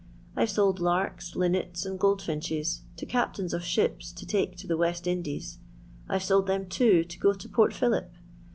I 0.35 0.45
're 0.45 0.47
told 0.47 0.79
larkt, 0.79 1.35
linneta, 1.35 1.85
andgoldfiiiches, 1.95 2.79
to 2.97 3.05
eaptaini 3.05 3.53
of 3.53 3.63
ships 3.63 4.11
to 4.13 4.25
take 4.25 4.57
to 4.57 4.65
the 4.65 4.75
West 4.75 5.05
Indies. 5.05 5.59
I 6.09 6.17
Ve 6.17 6.23
sold 6.25 6.47
them, 6.47 6.65
too, 6.65 7.03
to 7.03 7.19
go 7.19 7.33
to 7.33 7.47
Port 7.47 7.71
Philip. 7.71 8.11